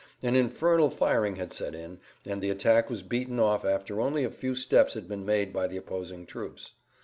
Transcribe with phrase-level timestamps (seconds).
[0.23, 4.31] An infernal firing had set in, and the attack was beaten off after only a
[4.31, 6.73] few steps had been made by the opposing troops.